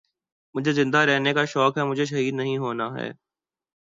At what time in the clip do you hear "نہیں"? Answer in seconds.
2.33-2.57